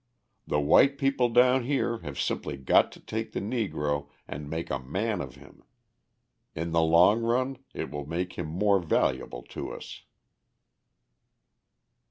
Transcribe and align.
The 0.47 0.59
white 0.59 0.97
people 0.97 1.29
down 1.29 1.63
here 1.63 1.99
have 1.99 2.19
simply 2.19 2.57
got 2.57 2.91
to 2.93 2.99
take 2.99 3.33
the 3.33 3.39
Negro 3.39 4.07
and 4.27 4.49
make 4.49 4.71
a 4.71 4.79
man 4.79 5.21
of 5.21 5.35
him; 5.35 5.63
in 6.55 6.71
the 6.71 6.81
long 6.81 7.21
run 7.21 7.59
it 7.75 7.91
will 7.91 8.07
make 8.07 8.33
him 8.33 8.47
more 8.47 8.79
valuable 8.79 9.43
to 9.43 9.71
us." 9.71 10.01